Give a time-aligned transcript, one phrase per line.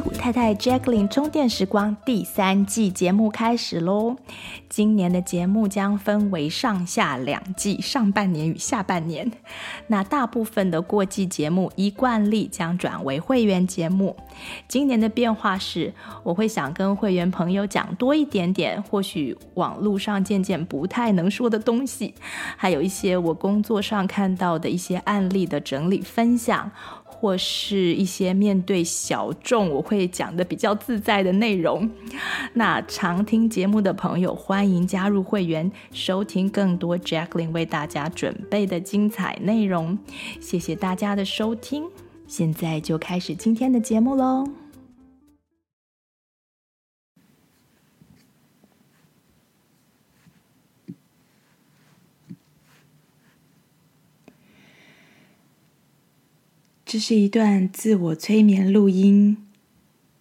[0.00, 4.16] 太太 Jacqueline 充电时光第三季节目开始喽！
[4.68, 9.30] 今年的节目将分为上下两季，上半年与下半年。
[9.88, 14.16] 那大部分的过季节目依惯例将转为会员节目。
[14.68, 22.14] 今年的变化是，我会想跟会员朋友讲多一点点，或许网络上渐渐不太能说的东西，
[22.56, 26.70] 还有一些我工作上看到的一些案例的整理分享。
[27.20, 31.90] 或是一些面对小众，我会讲的比较自在的内容。
[32.54, 39.98] 那常听节目的朋友，欢迎加入会员，收听更多 Jacqueline 为大家准备的精彩内容。
[40.40, 41.84] 谢谢大家的收听，
[42.26, 44.59] 现在就开始今天的节目喽。
[56.92, 59.46] 这是一段自我催眠录音，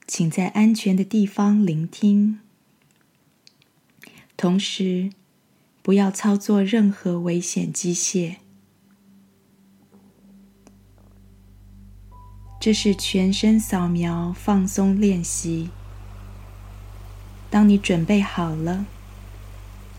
[0.05, 2.41] 请在安全的地方聆听，
[4.38, 5.09] 同时
[5.81, 8.35] 不要操作任何危险机械。
[12.59, 15.72] 这是全身扫描放松练习。
[17.49, 18.85] 当你准备好了，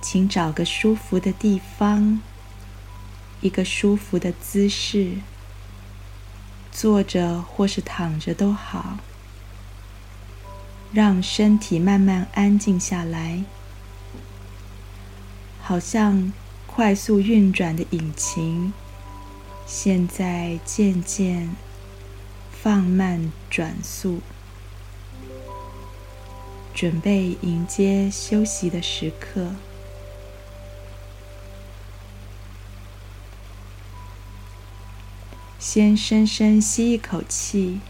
[0.01, 2.21] 请找个舒服的地方，
[3.41, 5.17] 一个舒服的姿势。
[6.73, 8.99] 坐着或是躺着都好，
[10.93, 13.45] 让身体慢慢安静下来，
[15.61, 16.33] 好像
[16.67, 18.73] 快速运转的引擎，
[19.67, 21.55] 现在渐渐
[22.63, 24.21] 放慢转速，
[26.73, 29.51] 准备迎接休息的时刻。
[35.61, 37.81] 先深深吸一口气，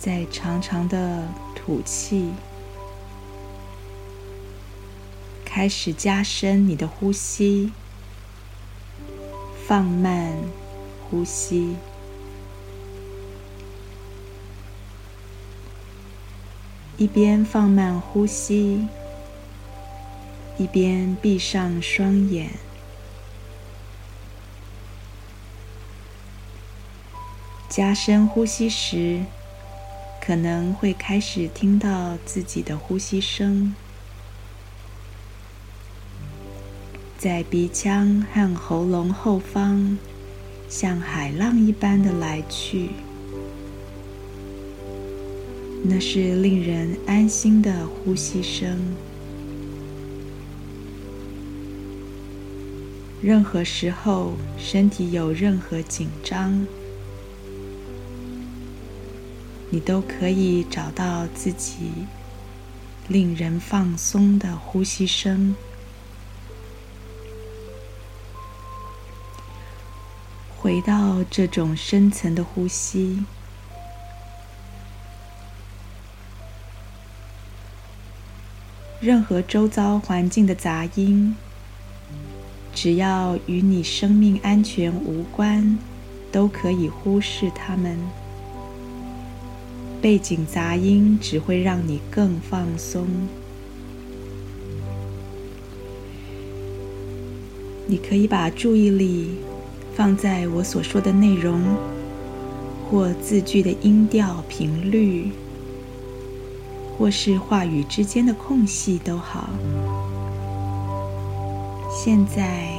[0.00, 2.32] 再长长的吐气，
[5.44, 7.70] 开始加深你的呼吸，
[9.64, 10.36] 放慢
[11.08, 11.76] 呼吸，
[16.96, 18.88] 一边放慢呼吸，
[20.58, 22.50] 一边闭上双眼。
[27.70, 29.20] 加深呼吸时，
[30.20, 33.72] 可能会开始听到自己的呼吸声，
[37.16, 39.96] 在鼻腔和喉咙后方，
[40.68, 42.90] 像海浪一般的来去。
[45.84, 48.76] 那是令人安心的呼吸声。
[53.22, 56.66] 任何时候，身体有任何紧张，
[59.70, 61.92] 你都可以找到自己
[63.06, 65.54] 令人放松的呼吸声，
[70.56, 73.24] 回到这种深层的呼吸。
[79.00, 81.34] 任何周遭环境的杂音，
[82.74, 85.78] 只要与你生命安全无关，
[86.30, 87.98] 都可以忽视它们。
[90.00, 93.06] 背景杂音只会让你更放松。
[97.86, 99.34] 你可以把注意力
[99.94, 101.60] 放在我所说的内容，
[102.88, 105.30] 或字句的音调频率，
[106.96, 109.50] 或是话语之间的空隙都好。
[111.90, 112.72] 现在，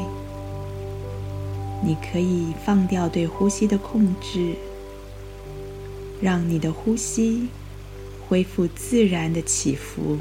[1.84, 4.56] 你可以放掉对呼吸的控制。
[6.22, 7.48] 让你的呼吸
[8.28, 10.18] 恢复自然的起伏，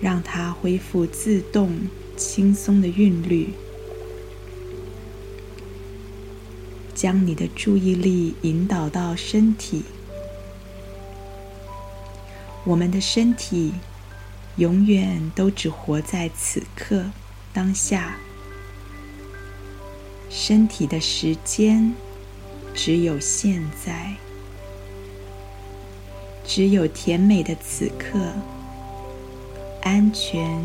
[0.00, 1.78] 让它恢复自动
[2.16, 3.50] 轻松的韵律。
[6.94, 9.84] 将你的注意力引导到身体。
[12.64, 13.72] 我们的身体
[14.56, 17.04] 永远都只活在此刻
[17.52, 18.16] 当下，
[20.28, 21.94] 身体的时间。
[22.80, 24.14] 只有现在，
[26.44, 28.20] 只有甜美的此刻，
[29.82, 30.64] 安全、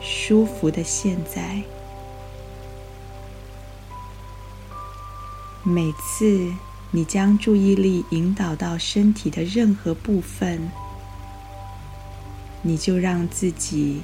[0.00, 1.62] 舒服的现在。
[5.62, 6.50] 每次
[6.90, 10.70] 你将注意力引导到身体的任何部分，
[12.62, 14.00] 你就让自己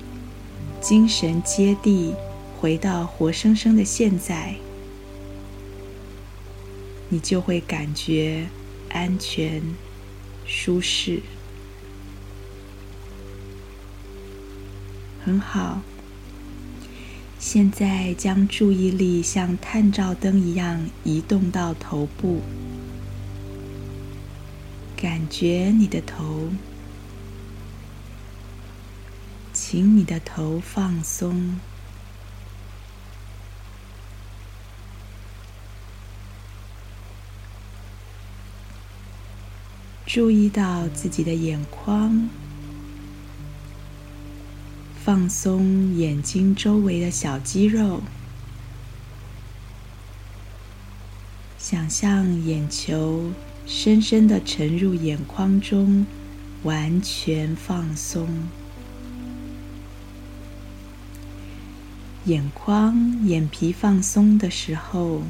[0.83, 2.15] 精神接地，
[2.61, 4.55] 回到活生生的现在。
[7.13, 8.49] 你就会感觉
[8.89, 9.63] 安全、
[10.47, 11.21] 舒适。
[15.23, 15.83] 很好，
[17.39, 22.41] 现在将注意力像探照灯一样移动到头部，
[24.97, 26.49] 感觉你的头，
[29.53, 31.61] 请你的头放松，
[40.15, 42.29] 注意到自己的眼眶。
[45.03, 48.03] 放松眼睛周围的小肌肉，
[51.57, 53.33] 想象眼球
[53.65, 56.05] 深深的沉入眼眶中，
[56.63, 58.29] 完全放松。
[62.27, 65.23] 眼眶、眼皮放松的时候，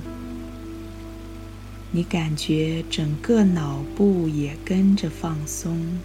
[1.94, 6.00] 你感觉整个脑部也跟着放松。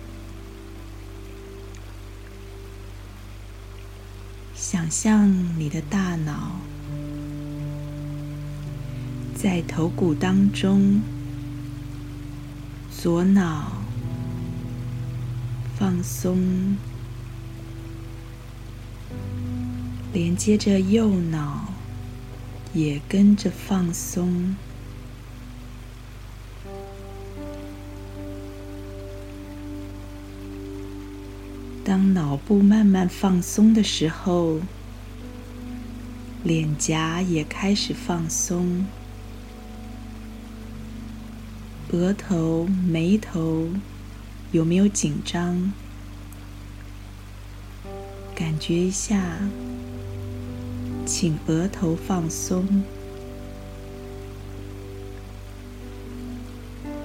[4.53, 6.59] 想象你的大脑
[9.33, 11.01] 在头骨当中，
[12.91, 13.71] 左脑
[15.79, 16.75] 放松，
[20.11, 21.73] 连接着右脑
[22.73, 24.53] 也跟着放松。
[31.87, 34.59] 当脑部慢慢放松的时候，
[36.43, 38.85] 脸颊也开始放松，
[41.93, 43.69] 额头、眉头
[44.51, 45.71] 有没有紧张？
[48.35, 49.39] 感觉一下，
[51.05, 52.83] 请额头放松，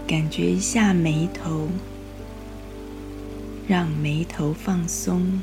[0.09, 1.69] 感觉一下眉头。
[3.73, 5.41] 让眉头放松，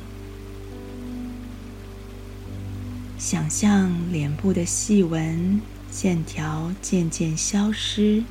[3.18, 5.60] 想象脸部的细纹
[5.90, 8.24] 线条渐渐消失，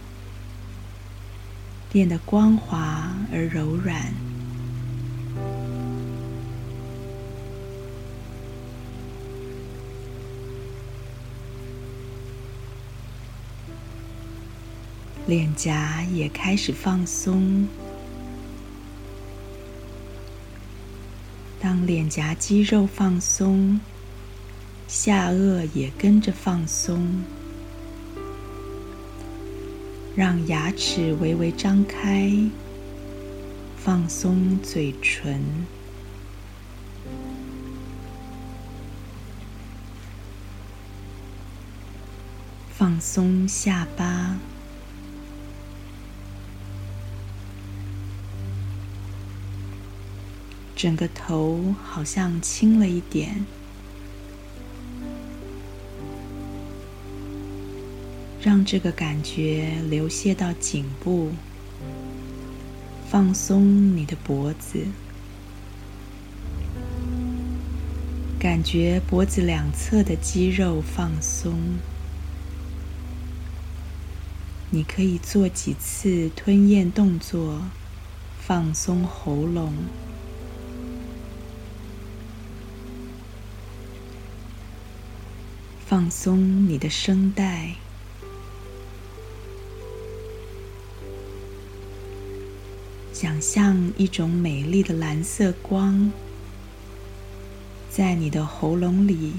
[1.90, 4.14] 变得光滑而柔软。
[15.26, 17.66] 脸颊也开始放松。
[21.68, 23.78] 让脸颊肌肉放松，
[24.86, 27.22] 下颚也跟着放松，
[30.16, 32.32] 让牙齿微微张开，
[33.76, 35.42] 放松嘴唇，
[42.70, 44.38] 放松下巴。
[50.78, 53.44] 整个头好像轻了一点，
[58.40, 61.32] 让这个感觉流泻到颈部，
[63.10, 64.86] 放松你的脖子，
[68.38, 71.58] 感觉脖子两侧的肌肉放松。
[74.70, 77.62] 你可以做几次吞咽动作，
[78.38, 79.72] 放松喉咙。
[85.88, 87.76] 放松你的声带，
[93.10, 96.12] 想象一种美丽的蓝色光
[97.88, 99.32] 在你的喉咙里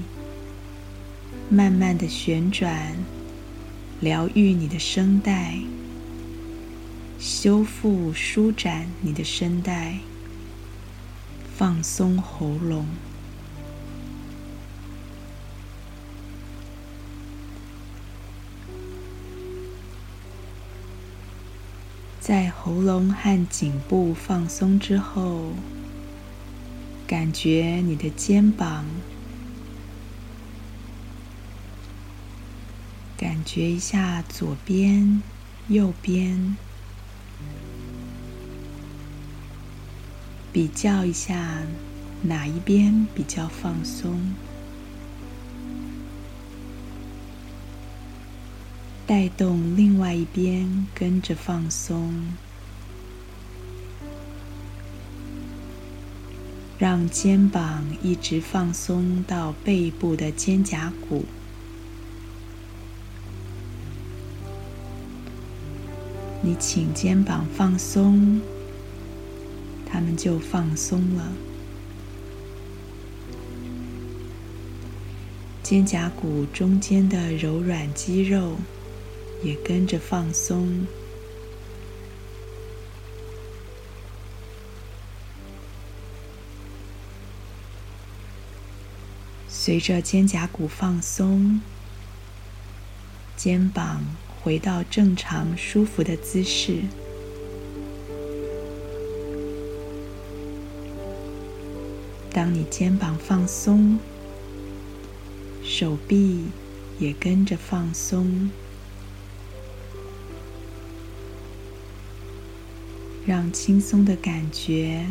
[1.48, 2.96] 慢慢的旋转，
[4.00, 5.56] 疗愈你的声带，
[7.20, 10.00] 修复舒展你的声带，
[11.56, 12.88] 放松喉咙。
[22.30, 25.52] 在喉咙和颈部放松之后，
[27.04, 28.84] 感觉你的肩膀，
[33.16, 35.20] 感觉一下左边、
[35.66, 36.56] 右边，
[40.52, 41.62] 比较一下
[42.22, 44.20] 哪一边比较放松。
[49.10, 52.28] 带动另外一边跟着放松，
[56.78, 61.24] 让肩膀一直放松到背部的肩胛骨，
[66.40, 68.40] 你请肩膀放松，
[69.84, 71.32] 它们就放松了。
[75.64, 78.54] 肩胛骨中间的柔软肌肉
[79.42, 80.86] 也跟着放松。
[89.48, 91.60] 随着肩胛骨放松，
[93.36, 94.02] 肩膀
[94.42, 96.80] 回到正常舒服的姿势。
[102.32, 103.98] 当你肩膀放松，
[105.62, 106.46] 手臂
[106.98, 108.50] 也跟着放松，
[113.26, 115.06] 让轻松的感觉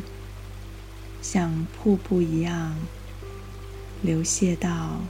[1.22, 2.76] 像瀑布一样。
[4.02, 5.02] 流泻到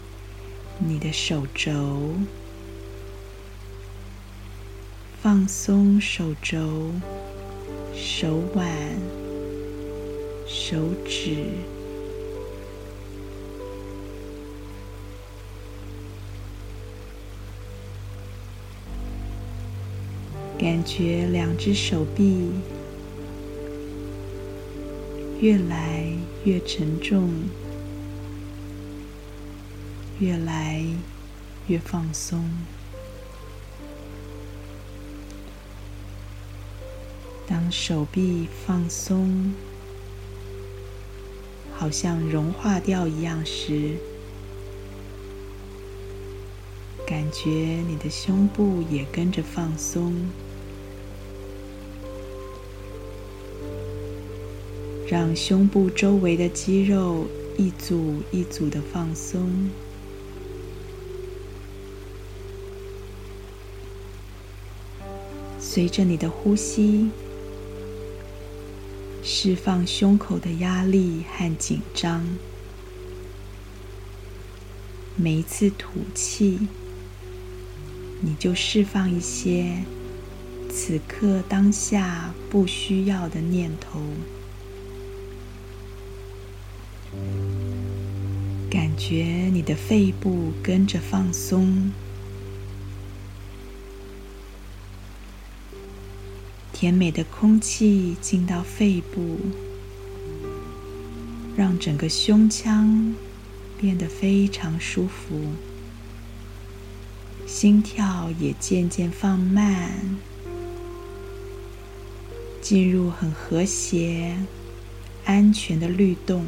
[0.79, 2.15] 你的手肘，
[5.21, 6.91] 放松手肘、
[7.93, 8.67] 手腕、
[10.47, 11.45] 手指，
[20.57, 22.49] 感觉两只手臂
[25.41, 26.05] 越来
[26.43, 27.29] 越沉重。
[30.19, 30.83] 越来
[31.67, 32.43] 越放松。
[37.47, 39.53] 当手臂放松，
[41.73, 43.95] 好像融化掉一样时，
[47.07, 47.49] 感觉
[47.87, 50.13] 你的胸部也跟着放松，
[55.09, 57.25] 让胸部周围的肌肉
[57.57, 59.49] 一组一组的放松。
[65.59, 67.09] 随着你的呼吸，
[69.23, 72.23] 释放胸口的压力和紧张。
[75.15, 76.67] 每一次吐气，
[78.21, 79.83] 你就释放一些
[80.69, 83.99] 此刻当下不需要的念头，
[88.99, 91.89] 觉你的肺部跟着放松。
[96.73, 99.39] 甜美的空气进到肺部，
[101.55, 103.15] 让整个胸腔
[103.79, 105.41] 变得非常舒服，
[107.47, 110.17] 心跳也渐渐放慢，
[112.61, 114.37] 进入很和谐、
[115.25, 116.45] 安全的律动。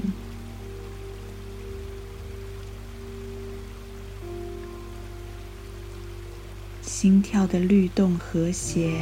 [7.01, 9.01] 心跳的律动和谐。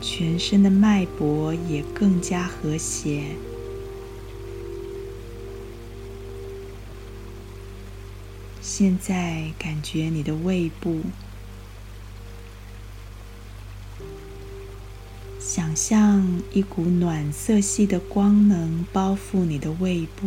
[0.00, 3.36] 全身的脉搏也更加和谐。
[8.60, 11.02] 现在感觉你的胃部，
[15.38, 20.26] 想象一股暖色系的光能包覆你的胃部，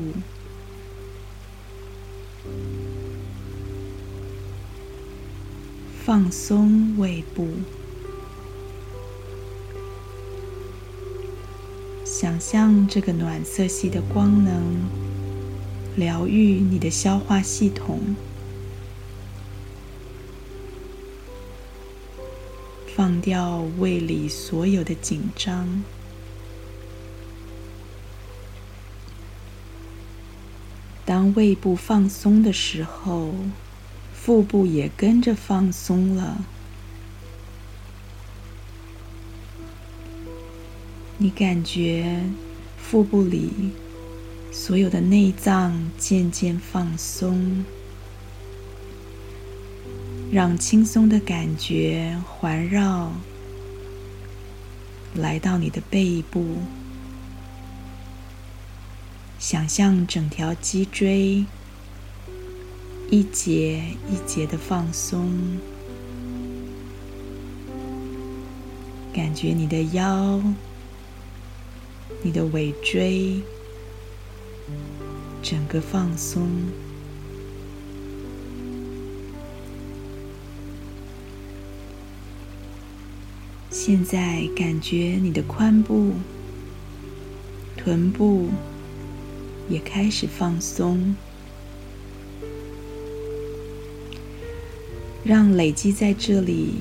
[6.12, 7.48] 放松胃部。
[12.04, 14.90] 想象这个暖色系的光能
[15.96, 18.02] 疗愈你的消化系统，
[22.94, 25.82] 放掉胃里所有的紧张。
[31.06, 33.34] 当胃部放松的时候，
[34.24, 36.46] 腹部也跟着放松了。
[41.18, 42.22] 你感觉
[42.78, 43.72] 腹部里
[44.52, 47.66] 所有的内脏渐渐放松，
[50.32, 53.12] 让轻松的感觉环绕，
[55.16, 56.58] 来到你的背部，
[59.40, 61.44] 想象整条脊椎
[63.12, 65.30] 一节一节的放松，
[69.14, 70.42] 感觉你的腰。
[72.24, 73.42] 你的尾椎
[75.42, 76.48] 整个放松，
[83.72, 86.12] 现在感觉你的髋部、
[87.76, 88.50] 臀部
[89.68, 91.16] 也开始放松，
[95.24, 96.74] 让累积在这里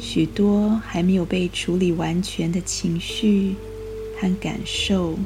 [0.00, 3.54] 许多还没有被处理完全的情绪
[4.20, 5.16] 和感受，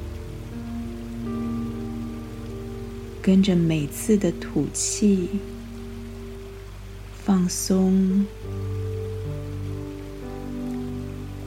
[3.22, 5.28] 跟着每次的吐气，
[7.24, 8.26] 放松，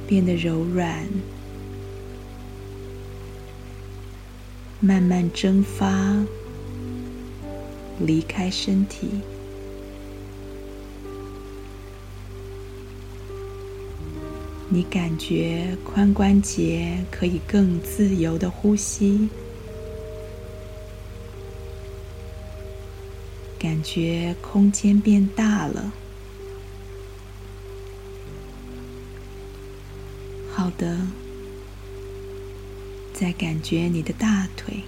[0.08, 1.08] 变得柔软，
[4.80, 6.26] 慢慢蒸发，
[8.00, 9.10] 离开身体。
[14.68, 19.30] 你感觉髋关节可以更自由的呼吸，
[23.60, 25.94] 感觉空间变大了。
[30.52, 30.98] 好的，
[33.14, 34.82] 再感觉你的大腿，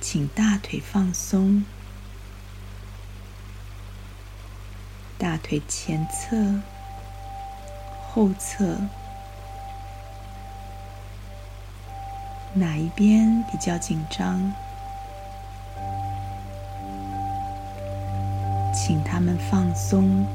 [0.00, 1.64] 请大腿放松。
[5.22, 6.36] 大腿前侧、
[8.08, 8.76] 后侧，
[12.54, 14.52] 哪一边比较紧张？
[18.74, 20.26] 请他们放松。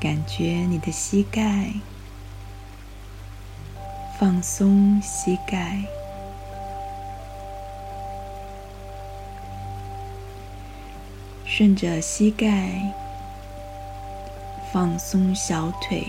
[0.00, 1.72] 感觉你的膝盖，
[4.18, 6.01] 放松膝盖。
[11.62, 12.92] 顺着膝盖
[14.72, 16.08] 放松小腿，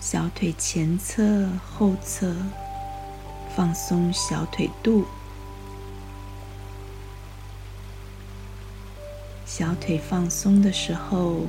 [0.00, 2.32] 小腿前侧、后侧
[3.56, 5.04] 放松小腿肚，
[9.44, 11.40] 小腿放松的时候，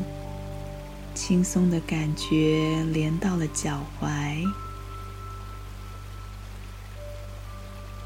[1.13, 4.44] 轻松的感觉连到了脚踝，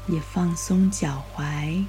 [0.06, 1.86] 也放松脚踝。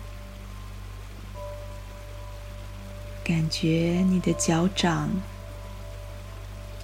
[3.24, 5.10] 感觉你的脚掌、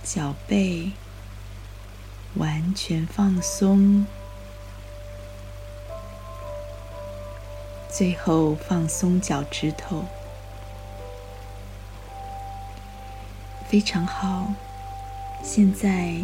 [0.03, 0.91] 脚背
[2.35, 4.05] 完全放松，
[7.89, 10.05] 最后放松脚趾头，
[13.67, 14.53] 非常好。
[15.43, 16.21] 现在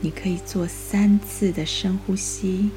[0.00, 2.70] 你可以做三次的深呼吸。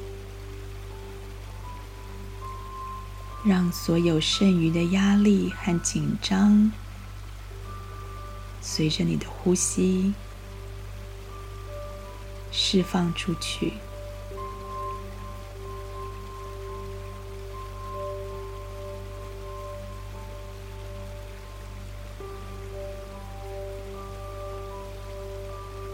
[3.44, 6.70] 让所有剩余的压力和紧张，
[8.60, 10.12] 随着你的呼吸
[12.50, 13.74] 释放出去。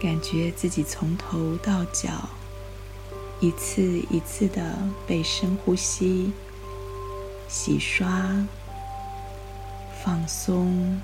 [0.01, 2.29] 感觉自己从头到脚，
[3.39, 4.77] 一次一次的
[5.07, 6.31] 被深呼吸。
[7.57, 8.45] 洗刷，
[10.03, 10.99] 放松。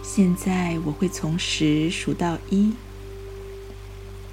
[0.00, 2.72] 现在我会从十数到一，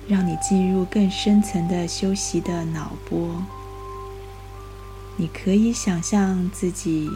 [0.07, 3.43] 让你进入更深层的休息的脑波。
[5.15, 7.10] 你可以想象自己。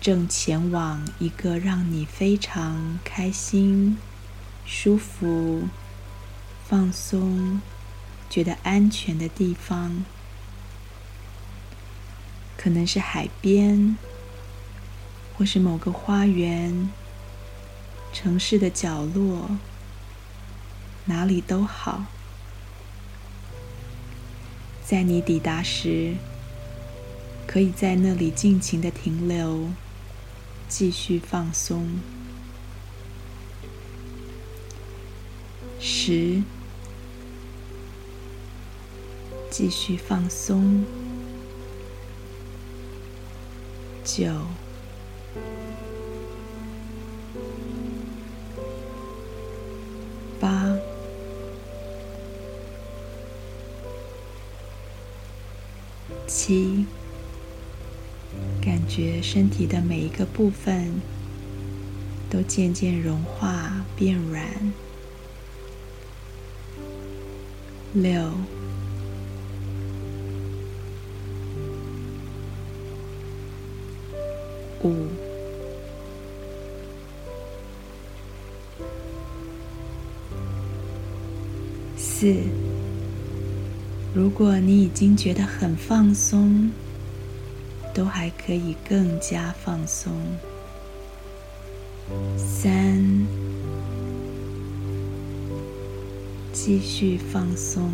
[0.00, 3.98] 正前往一个让你非常开心、
[4.64, 5.68] 舒服、
[6.66, 7.60] 放松、
[8.30, 10.06] 觉得安全的地方，
[12.56, 13.98] 可能是海边，
[15.36, 16.88] 或是某个花园、
[18.10, 19.50] 城市的角落，
[21.04, 22.06] 哪里都好。
[24.82, 26.14] 在你抵达时，
[27.46, 29.68] 可以在那里尽情的停留。
[30.70, 31.84] 继续放松，
[35.80, 36.40] 十，
[39.50, 40.84] 继续放松，
[44.04, 44.32] 九，
[50.40, 50.78] 八，
[56.28, 56.86] 七。
[58.90, 61.00] 觉身体的每一个部分
[62.28, 64.44] 都渐渐融化变软。
[67.92, 68.32] 六、
[74.82, 75.06] 五、
[81.96, 82.34] 四。
[84.12, 86.68] 如果你已经觉得很放松。
[88.00, 90.10] 都还可以更加放松。
[92.34, 93.26] 三，
[96.50, 97.92] 继续放松。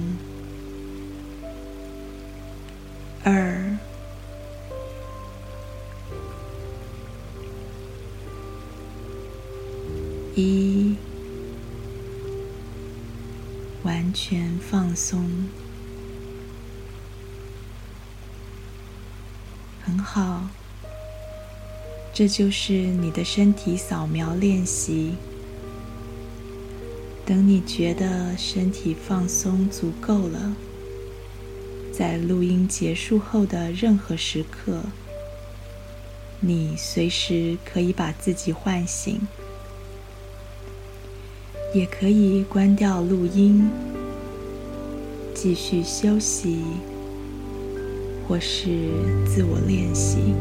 [3.25, 3.77] 二，
[10.37, 10.95] 一，
[13.83, 15.29] 完全放松，
[20.07, 20.49] 好。
[22.15, 25.17] 这就是你的身体扫描练习。
[27.27, 30.55] 等你觉得身体放松足够了。
[31.93, 34.81] 在录音结束后的任何时刻，
[36.41, 39.21] 你随时可以把自己唤醒，
[41.75, 43.69] 也可以关掉录音，
[45.35, 46.63] 继续休息，
[48.27, 48.91] 或是
[49.25, 50.35] 自我练习。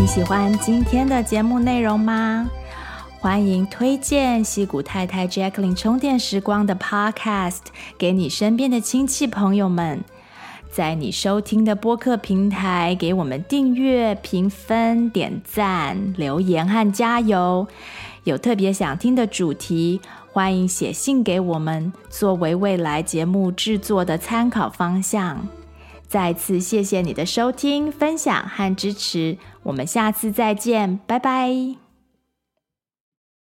[0.00, 2.48] 你喜欢今天的节目内容吗？
[3.18, 7.62] 欢迎推荐西谷太太 Jacqueline 充电时光的 Podcast
[7.98, 10.04] 给你身边的亲戚朋友们。
[10.70, 17.66] 在你收听的播客平台，给我们订阅、评分、点赞、留言和加油。
[18.22, 25.48] 有特别想听的主题，欢迎写信给我们，作为未来节目制作的参考方向。
[26.08, 31.87] 再次谢谢你的收听、分享和支持，我们下次再见，拜拜。